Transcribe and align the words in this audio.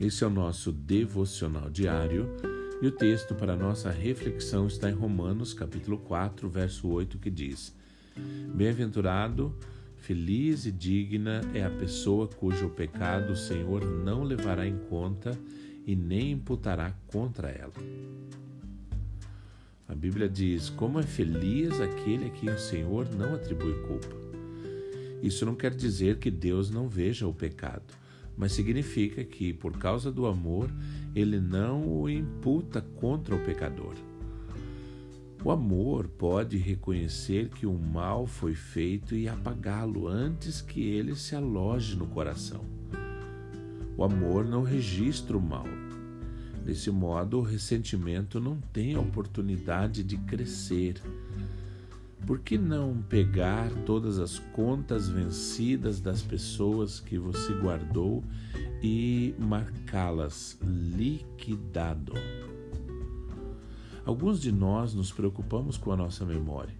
Esse 0.00 0.24
é 0.24 0.26
o 0.26 0.30
nosso 0.30 0.72
devocional 0.72 1.70
diário 1.70 2.28
e 2.80 2.86
o 2.88 2.90
texto 2.90 3.36
para 3.36 3.56
nossa 3.56 3.88
reflexão 3.88 4.66
está 4.66 4.90
em 4.90 4.94
Romanos, 4.94 5.54
capítulo 5.54 5.96
4, 5.98 6.48
verso 6.48 6.88
8, 6.88 7.18
que 7.18 7.30
diz: 7.30 7.72
Bem-aventurado, 8.52 9.54
feliz 9.96 10.66
e 10.66 10.72
digna 10.72 11.40
é 11.54 11.64
a 11.64 11.70
pessoa 11.70 12.26
cujo 12.26 12.70
pecado 12.70 13.34
o 13.34 13.36
Senhor 13.36 13.84
não 13.84 14.24
levará 14.24 14.66
em 14.66 14.76
conta 14.76 15.38
e 15.86 15.94
nem 15.94 16.32
imputará 16.32 16.92
contra 17.06 17.48
ela. 17.48 17.72
A 19.86 19.94
Bíblia 19.94 20.28
diz: 20.28 20.68
Como 20.68 20.98
é 20.98 21.04
feliz 21.04 21.80
aquele 21.80 22.26
a 22.26 22.30
quem 22.30 22.50
o 22.50 22.58
Senhor 22.58 23.08
não 23.14 23.36
atribui 23.36 23.74
culpa. 23.82 24.16
Isso 25.22 25.46
não 25.46 25.54
quer 25.54 25.72
dizer 25.72 26.18
que 26.18 26.28
Deus 26.28 26.68
não 26.68 26.88
veja 26.88 27.28
o 27.28 27.32
pecado, 27.32 28.01
mas 28.36 28.52
significa 28.52 29.24
que, 29.24 29.52
por 29.52 29.78
causa 29.78 30.10
do 30.10 30.26
amor, 30.26 30.70
ele 31.14 31.38
não 31.40 31.86
o 31.86 32.08
imputa 32.08 32.80
contra 32.80 33.34
o 33.34 33.44
pecador. 33.44 33.94
O 35.44 35.50
amor 35.50 36.06
pode 36.06 36.56
reconhecer 36.56 37.48
que 37.48 37.66
o 37.66 37.76
mal 37.76 38.28
foi 38.28 38.54
feito 38.54 39.16
e 39.16 39.28
apagá-lo 39.28 40.06
antes 40.06 40.60
que 40.60 40.80
ele 40.80 41.16
se 41.16 41.34
aloje 41.34 41.96
no 41.96 42.06
coração. 42.06 42.64
O 43.96 44.04
amor 44.04 44.44
não 44.44 44.62
registra 44.62 45.36
o 45.36 45.40
mal. 45.40 45.66
Desse 46.64 46.92
modo, 46.92 47.38
o 47.38 47.42
ressentimento 47.42 48.38
não 48.38 48.56
tem 48.72 48.94
a 48.94 49.00
oportunidade 49.00 50.04
de 50.04 50.16
crescer. 50.16 51.02
Por 52.26 52.38
que 52.38 52.56
não 52.56 53.02
pegar 53.02 53.68
todas 53.84 54.18
as 54.18 54.38
contas 54.38 55.08
vencidas 55.08 56.00
das 56.00 56.22
pessoas 56.22 57.00
que 57.00 57.18
você 57.18 57.52
guardou 57.54 58.22
e 58.80 59.34
marcá-las 59.38 60.56
liquidado? 60.62 62.12
Alguns 64.04 64.40
de 64.40 64.52
nós 64.52 64.94
nos 64.94 65.10
preocupamos 65.10 65.76
com 65.76 65.90
a 65.90 65.96
nossa 65.96 66.24
memória, 66.24 66.74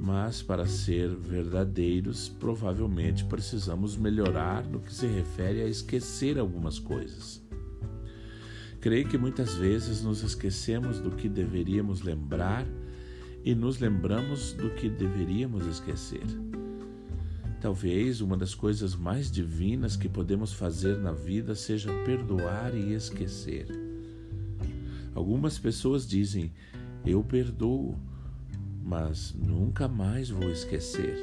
mas 0.00 0.42
para 0.42 0.66
ser 0.66 1.08
verdadeiros, 1.08 2.28
provavelmente 2.28 3.24
precisamos 3.26 3.96
melhorar 3.96 4.66
no 4.66 4.80
que 4.80 4.92
se 4.92 5.06
refere 5.06 5.60
a 5.60 5.66
esquecer 5.66 6.38
algumas 6.38 6.78
coisas. 6.78 7.42
Creio 8.80 9.06
que 9.06 9.18
muitas 9.18 9.54
vezes 9.54 10.02
nos 10.02 10.22
esquecemos 10.22 10.98
do 10.98 11.10
que 11.10 11.28
deveríamos 11.28 12.02
lembrar 12.02 12.66
e 13.44 13.54
nos 13.54 13.78
lembramos 13.78 14.52
do 14.52 14.70
que 14.70 14.88
deveríamos 14.88 15.66
esquecer. 15.66 16.24
Talvez 17.60 18.20
uma 18.20 18.36
das 18.36 18.54
coisas 18.54 18.94
mais 18.94 19.30
divinas 19.30 19.96
que 19.96 20.08
podemos 20.08 20.52
fazer 20.52 20.98
na 20.98 21.12
vida 21.12 21.54
seja 21.54 21.92
perdoar 22.04 22.74
e 22.74 22.92
esquecer. 22.92 23.66
Algumas 25.14 25.58
pessoas 25.58 26.06
dizem: 26.06 26.52
Eu 27.06 27.22
perdoo, 27.22 27.96
mas 28.82 29.32
nunca 29.34 29.86
mais 29.86 30.28
vou 30.28 30.50
esquecer. 30.50 31.16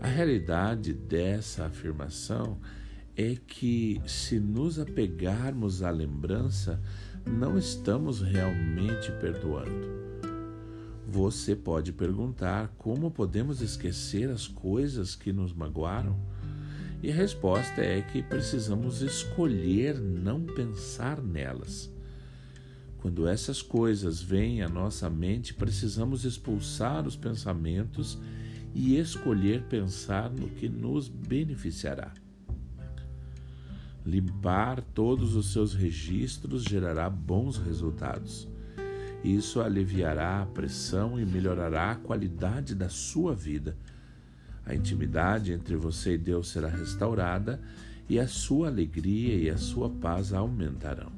A 0.00 0.06
realidade 0.06 0.92
dessa 0.94 1.66
afirmação 1.66 2.58
é 3.16 3.34
que, 3.34 4.00
se 4.06 4.38
nos 4.38 4.78
apegarmos 4.78 5.82
à 5.82 5.90
lembrança, 5.90 6.80
não 7.26 7.58
estamos 7.58 8.20
realmente 8.20 9.10
perdoando. 9.20 10.15
Você 11.08 11.54
pode 11.54 11.92
perguntar 11.92 12.74
como 12.78 13.12
podemos 13.12 13.62
esquecer 13.62 14.28
as 14.28 14.48
coisas 14.48 15.14
que 15.14 15.32
nos 15.32 15.52
magoaram? 15.52 16.18
E 17.00 17.12
a 17.12 17.14
resposta 17.14 17.80
é 17.80 18.02
que 18.02 18.20
precisamos 18.24 19.02
escolher 19.02 20.00
não 20.00 20.42
pensar 20.44 21.22
nelas. 21.22 21.88
Quando 22.98 23.28
essas 23.28 23.62
coisas 23.62 24.20
vêm 24.20 24.62
à 24.62 24.68
nossa 24.68 25.08
mente, 25.08 25.54
precisamos 25.54 26.24
expulsar 26.24 27.06
os 27.06 27.14
pensamentos 27.14 28.18
e 28.74 28.98
escolher 28.98 29.62
pensar 29.68 30.28
no 30.28 30.48
que 30.48 30.68
nos 30.68 31.06
beneficiará. 31.06 32.12
Limpar 34.04 34.82
todos 34.82 35.36
os 35.36 35.52
seus 35.52 35.72
registros 35.72 36.64
gerará 36.64 37.08
bons 37.08 37.58
resultados. 37.58 38.48
Isso 39.26 39.60
aliviará 39.60 40.42
a 40.42 40.46
pressão 40.46 41.18
e 41.18 41.26
melhorará 41.26 41.90
a 41.90 41.96
qualidade 41.96 42.76
da 42.76 42.88
sua 42.88 43.34
vida. 43.34 43.76
A 44.64 44.72
intimidade 44.72 45.52
entre 45.52 45.74
você 45.74 46.14
e 46.14 46.18
Deus 46.18 46.48
será 46.48 46.68
restaurada 46.68 47.60
e 48.08 48.20
a 48.20 48.28
sua 48.28 48.68
alegria 48.68 49.34
e 49.34 49.50
a 49.50 49.56
sua 49.56 49.90
paz 49.90 50.32
aumentarão. 50.32 51.10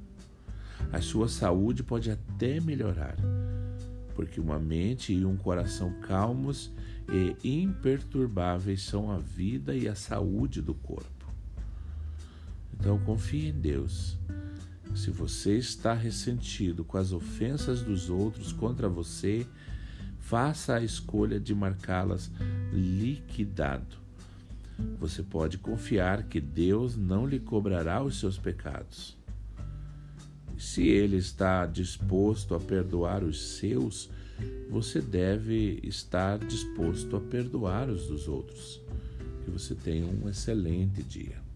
A 0.90 1.02
sua 1.02 1.28
saúde 1.28 1.82
pode 1.82 2.10
até 2.10 2.58
melhorar, 2.60 3.14
porque 4.14 4.40
uma 4.40 4.58
mente 4.58 5.12
e 5.12 5.26
um 5.26 5.36
coração 5.36 5.92
calmos 6.00 6.72
e 7.12 7.36
imperturbáveis 7.60 8.84
são 8.84 9.10
a 9.10 9.18
vida 9.18 9.76
e 9.76 9.86
a 9.86 9.94
saúde 9.94 10.62
do 10.62 10.72
corpo. 10.72 11.30
Então 12.72 12.98
confie 13.00 13.48
em 13.48 13.52
Deus 13.52 14.16
se 14.94 15.10
você 15.10 15.56
está 15.56 15.94
ressentido 15.94 16.84
com 16.84 16.98
as 16.98 17.12
ofensas 17.12 17.82
dos 17.82 18.10
outros 18.10 18.52
contra 18.52 18.88
você, 18.88 19.46
faça 20.18 20.74
a 20.74 20.82
escolha 20.82 21.38
de 21.38 21.54
marcá-las 21.54 22.30
liquidado. 22.72 23.96
Você 24.98 25.22
pode 25.22 25.58
confiar 25.58 26.24
que 26.24 26.40
Deus 26.40 26.96
não 26.96 27.26
lhe 27.26 27.40
cobrará 27.40 28.02
os 28.02 28.20
seus 28.20 28.38
pecados. 28.38 29.16
Se 30.56 30.86
Ele 30.86 31.16
está 31.16 31.66
disposto 31.66 32.54
a 32.54 32.60
perdoar 32.60 33.22
os 33.24 33.56
seus, 33.56 34.10
você 34.68 35.00
deve 35.00 35.80
estar 35.82 36.38
disposto 36.38 37.16
a 37.16 37.20
perdoar 37.20 37.88
os 37.88 38.06
dos 38.08 38.28
outros. 38.28 38.80
Que 39.44 39.50
você 39.50 39.74
tenha 39.74 40.06
um 40.06 40.28
excelente 40.28 41.02
dia. 41.02 41.47